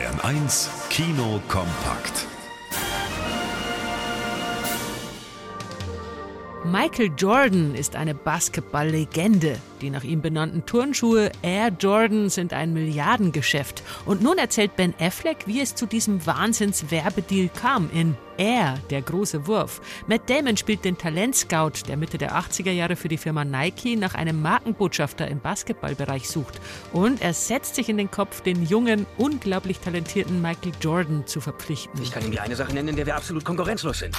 Bayern 0.00 0.18
1 0.22 0.70
Kino 0.88 1.42
kompakt. 1.46 2.29
Michael 6.70 7.10
Jordan 7.18 7.74
ist 7.74 7.96
eine 7.96 8.14
Basketball-Legende. 8.14 9.58
Die 9.80 9.90
nach 9.90 10.04
ihm 10.04 10.20
benannten 10.20 10.64
Turnschuhe 10.66 11.32
Air 11.42 11.72
Jordan 11.80 12.30
sind 12.30 12.52
ein 12.52 12.72
Milliardengeschäft. 12.72 13.82
Und 14.06 14.22
nun 14.22 14.38
erzählt 14.38 14.76
Ben 14.76 14.94
Affleck, 15.00 15.38
wie 15.46 15.60
es 15.60 15.74
zu 15.74 15.86
diesem 15.86 16.24
Wahnsinns-Werbedeal 16.24 17.48
kam 17.60 17.90
in 17.92 18.16
Air, 18.36 18.78
der 18.88 19.02
große 19.02 19.48
Wurf. 19.48 19.80
Matt 20.06 20.30
Damon 20.30 20.56
spielt 20.56 20.84
den 20.84 20.96
Talentscout, 20.96 21.88
der 21.88 21.96
Mitte 21.96 22.18
der 22.18 22.38
80er 22.38 22.70
Jahre 22.70 22.94
für 22.94 23.08
die 23.08 23.18
Firma 23.18 23.44
Nike 23.44 23.96
nach 23.96 24.14
einem 24.14 24.40
Markenbotschafter 24.40 25.26
im 25.26 25.40
Basketballbereich 25.40 26.28
sucht. 26.28 26.60
Und 26.92 27.20
er 27.20 27.34
setzt 27.34 27.74
sich 27.74 27.88
in 27.88 27.96
den 27.96 28.12
Kopf, 28.12 28.42
den 28.42 28.64
jungen, 28.64 29.06
unglaublich 29.18 29.80
talentierten 29.80 30.40
Michael 30.40 30.72
Jordan 30.80 31.26
zu 31.26 31.40
verpflichten. 31.40 32.00
Ich 32.00 32.12
kann 32.12 32.22
Ihnen 32.22 32.32
die 32.32 32.40
eine 32.40 32.54
Sache 32.54 32.72
nennen, 32.72 32.90
in 32.90 32.96
der 32.96 33.06
wir 33.06 33.16
absolut 33.16 33.44
konkurrenzlos 33.44 33.98
sind. 33.98 34.16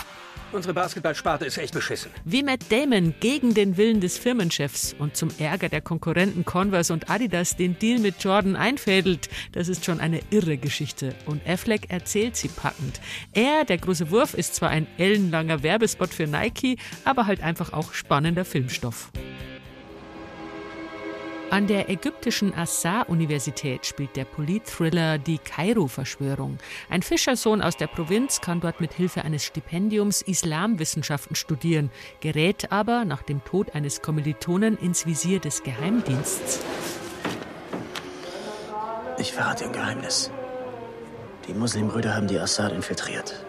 Unsere 0.54 0.74
Basketballsparte 0.74 1.46
ist 1.46 1.58
echt 1.58 1.74
beschissen. 1.74 2.12
Wie 2.26 2.44
Matt 2.44 2.70
Damon 2.70 3.14
gegen 3.22 3.54
den 3.54 3.78
Willen 3.78 4.02
des 4.02 4.18
Firmenchefs 4.18 4.94
und 5.00 5.16
zum 5.16 5.30
Ärger 5.40 5.70
der 5.70 5.80
Konkurrenten 5.80 6.44
Converse 6.44 6.92
und 6.92 7.10
Adidas 7.10 7.56
den 7.56 7.80
Deal 7.80 8.00
mit 8.00 8.22
Jordan 8.22 8.58
einfädelt, 8.58 9.30
das 9.54 9.70
ist 9.70 9.86
schon 9.86 10.02
eine 10.02 10.20
irre 10.30 10.58
Geschichte. 10.58 11.16
Und 11.26 11.48
Affleck 11.48 11.90
erzählt 11.90 12.36
sie 12.36 12.50
packend. 12.50 13.00
Er, 13.34 13.64
der 13.64 13.78
große 13.78 14.12
Wurf, 14.12 14.34
ist 14.34 14.56
zwar 14.56 14.70
ein 14.70 14.88
ellenlanger 14.98 15.64
Werbespot 15.64 16.14
für 16.14 16.28
Nike, 16.28 16.78
aber 17.06 17.28
halt 17.28 17.42
einfach 17.42 17.72
auch 17.72 17.94
spannender 17.94 18.44
Filmstoff. 18.44 19.10
An 21.52 21.68
der 21.68 21.90
ägyptischen 21.90 22.54
Assar-Universität 22.54 23.86
spielt 23.86 24.16
der 24.16 24.24
Politthriller 24.24 25.18
Die 25.18 25.38
Kairo-Verschwörung. 25.38 26.60
Ein 26.90 27.02
Fischersohn 27.02 27.62
aus 27.62 27.76
der 27.76 27.88
Provinz 27.88 28.40
kann 28.40 28.62
dort 28.62 28.80
mit 28.80 28.94
Hilfe 28.94 29.26
eines 29.26 29.44
Stipendiums 29.44 30.22
Islamwissenschaften 30.22 31.36
studieren, 31.36 31.92
gerät 32.22 32.72
aber 32.72 33.04
nach 33.04 33.22
dem 33.22 33.44
Tod 33.44 33.76
eines 33.76 34.02
Kommilitonen 34.02 34.78
ins 34.78 35.06
Visier 35.06 35.42
des 35.42 35.62
Geheimdienstes. 35.64 36.62
Ich 39.18 39.34
verrate 39.34 39.66
ein 39.66 39.74
Geheimnis. 39.74 40.32
Die 41.50 41.54
Muslimbrüder 41.54 42.16
haben 42.16 42.28
die 42.28 42.40
Assad 42.40 42.72
infiltriert. 42.72 43.46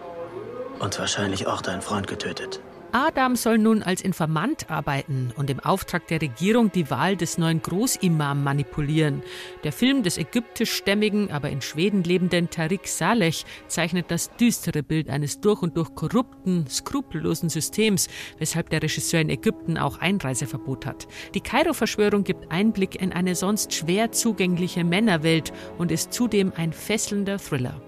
Und 0.80 0.98
wahrscheinlich 0.98 1.46
auch 1.46 1.62
deinen 1.62 1.82
Freund 1.82 2.08
getötet. 2.08 2.60
Adam 2.94 3.36
soll 3.36 3.56
nun 3.56 3.82
als 3.82 4.02
Informant 4.02 4.70
arbeiten 4.70 5.32
und 5.36 5.48
im 5.48 5.60
Auftrag 5.60 6.06
der 6.08 6.20
Regierung 6.20 6.70
die 6.70 6.90
Wahl 6.90 7.16
des 7.16 7.38
neuen 7.38 7.62
Großimam 7.62 8.44
manipulieren. 8.44 9.22
Der 9.64 9.72
Film 9.72 10.02
des 10.02 10.18
ägyptischstämmigen, 10.18 11.30
aber 11.30 11.48
in 11.48 11.62
Schweden 11.62 12.04
lebenden 12.04 12.50
Tariq 12.50 12.86
Saleh 12.86 13.44
zeichnet 13.66 14.10
das 14.10 14.28
düstere 14.36 14.82
Bild 14.82 15.08
eines 15.08 15.40
durch 15.40 15.62
und 15.62 15.78
durch 15.78 15.94
korrupten, 15.94 16.66
skrupellosen 16.68 17.48
Systems, 17.48 18.08
weshalb 18.38 18.68
der 18.68 18.82
Regisseur 18.82 19.22
in 19.22 19.30
Ägypten 19.30 19.78
auch 19.78 19.96
Einreiseverbot 19.96 20.84
hat. 20.84 21.08
Die 21.34 21.40
Kairo-Verschwörung 21.40 22.24
gibt 22.24 22.52
Einblick 22.52 23.00
in 23.00 23.12
eine 23.12 23.34
sonst 23.34 23.72
schwer 23.72 24.12
zugängliche 24.12 24.84
Männerwelt 24.84 25.50
und 25.78 25.90
ist 25.90 26.12
zudem 26.12 26.52
ein 26.56 26.74
fesselnder 26.74 27.38
Thriller. 27.38 27.80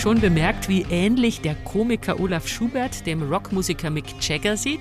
Schon 0.00 0.18
bemerkt, 0.18 0.70
wie 0.70 0.86
ähnlich 0.88 1.42
der 1.42 1.54
Komiker 1.54 2.20
Olaf 2.20 2.48
Schubert 2.48 3.06
dem 3.06 3.22
Rockmusiker 3.22 3.90
Mick 3.90 4.06
Jagger 4.26 4.56
sieht? 4.56 4.80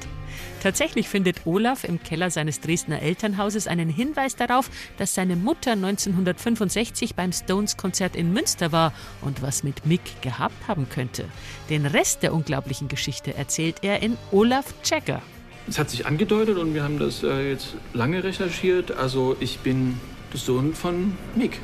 Tatsächlich 0.64 1.10
findet 1.10 1.46
Olaf 1.46 1.84
im 1.84 2.02
Keller 2.02 2.32
seines 2.32 2.62
Dresdner 2.62 3.02
Elternhauses 3.02 3.68
einen 3.68 3.90
Hinweis 3.90 4.38
darauf, 4.38 4.70
dass 4.98 5.16
seine 5.16 5.36
Mutter 5.36 5.74
1965 5.74 7.16
beim 7.16 7.34
Stones-Konzert 7.34 8.16
in 8.16 8.32
Münster 8.32 8.72
war 8.72 8.94
und 9.20 9.42
was 9.42 9.62
mit 9.62 9.86
Mick 9.86 10.22
gehabt 10.22 10.70
haben 10.70 10.88
könnte. 10.88 11.26
Den 11.70 11.86
Rest 11.86 12.24
der 12.24 12.34
unglaublichen 12.34 12.88
Geschichte 12.88 13.36
erzählt 13.36 13.80
er 13.82 14.02
in 14.02 14.18
Olaf 14.32 14.74
Jagger. 14.86 15.22
Es 15.68 15.78
hat 15.78 15.90
sich 15.90 16.06
angedeutet 16.06 16.58
und 16.58 16.74
wir 16.74 16.84
haben 16.84 16.98
das 16.98 17.24
äh, 17.24 17.50
jetzt 17.50 17.76
lange 17.94 18.24
recherchiert. 18.24 18.94
Also 18.94 19.36
ich 19.42 19.60
bin 19.60 20.00
der 20.32 20.40
Sohn 20.40 20.74
von 20.74 21.18
Mick 21.36 21.60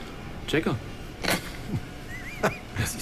Jagger. 0.49 0.75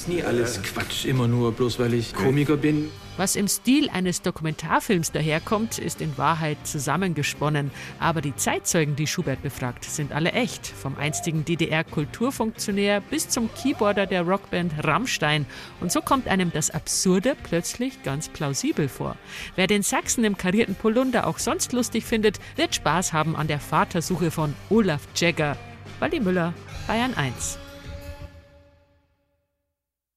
Ist 0.04 0.10
nie 0.10 0.22
alles 0.22 0.62
Quatsch, 0.62 1.06
immer 1.06 1.30
nur 1.30 1.54
bloß 1.54 1.80
weil 1.80 1.94
ich 1.94 2.14
Komiker 2.14 2.58
bin. 2.58 2.92
Was 3.16 3.38
im 3.38 3.48
Stil 3.48 3.90
eines 3.90 4.22
Dokumentarfilms 4.22 5.14
daherkommt, 5.14 5.80
ist 5.80 6.02
in 6.02 6.18
Wahrheit 6.18 6.58
zusammengesponnen. 6.68 7.72
Aber 8.00 8.20
die 8.20 8.36
Zeitzeugen, 8.36 8.98
die 8.98 9.08
Schubert 9.08 9.42
befragt, 9.42 9.86
sind 9.86 10.12
alle 10.12 10.34
echt. 10.34 10.68
Vom 10.68 10.98
einstigen 10.98 11.46
DDR-Kulturfunktionär 11.46 13.00
bis 13.00 13.30
zum 13.30 13.50
Keyboarder 13.54 14.06
der 14.06 14.24
Rockband 14.24 14.74
Rammstein. 14.84 15.46
Und 15.80 15.94
so 15.94 16.02
kommt 16.02 16.28
einem 16.28 16.52
das 16.52 16.70
Absurde 16.70 17.38
plötzlich 17.42 18.04
ganz 18.04 18.28
plausibel 18.28 18.90
vor. 18.90 19.16
Wer 19.56 19.68
den 19.68 19.84
Sachsen 19.84 20.26
im 20.26 20.36
karierten 20.36 20.76
Polunder 20.76 21.28
auch 21.28 21.40
sonst 21.40 21.72
lustig 21.72 22.04
findet, 22.04 22.42
wird 22.58 22.76
Spaß 22.76 23.14
haben 23.14 23.38
an 23.38 23.48
der 23.48 23.62
Vatersuche 23.62 24.32
von 24.32 24.54
Olaf 24.70 25.08
Jagger. 25.16 25.56
Waldi 26.02 26.20
Müller, 26.20 26.54
Bayern 26.88 27.14
1. 27.14 27.58